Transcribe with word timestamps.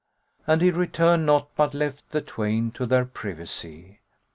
And 0.47 0.63
he 0.63 0.71
returned 0.71 1.27
not 1.27 1.49
but 1.55 1.75
left 1.75 2.09
the 2.09 2.21
twain 2.21 2.71
to 2.71 2.87
their 2.87 3.05
privacy. 3.05 3.99